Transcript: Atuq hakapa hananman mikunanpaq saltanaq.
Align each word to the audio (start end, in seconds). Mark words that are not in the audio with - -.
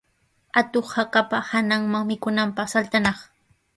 Atuq 0.59 0.87
hakapa 0.95 1.37
hananman 1.49 2.03
mikunanpaq 2.09 2.67
saltanaq. 2.73 3.17